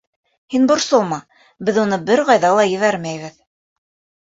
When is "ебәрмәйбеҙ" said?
2.73-3.39